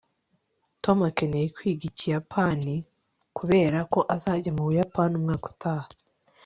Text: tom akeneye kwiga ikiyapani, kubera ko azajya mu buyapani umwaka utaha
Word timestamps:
tom 0.83 0.97
akeneye 1.09 1.47
kwiga 1.55 1.83
ikiyapani, 1.89 2.75
kubera 3.37 3.79
ko 3.93 3.99
azajya 4.15 4.51
mu 4.55 4.63
buyapani 4.67 5.13
umwaka 5.19 5.45
utaha 5.53 5.89